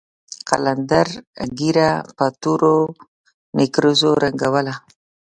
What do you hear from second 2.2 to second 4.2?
تورو نېکريزو